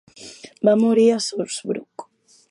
Va 0.69 0.73
morir 0.83 1.05
a 1.15 1.19
Shottesbrooke. 1.25 2.09